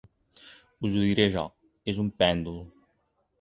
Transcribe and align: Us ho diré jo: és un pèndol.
Us 0.87 0.95
ho 0.95 1.03
diré 1.07 1.27
jo: 1.35 1.43
és 1.93 2.01
un 2.05 2.11
pèndol. 2.23 2.59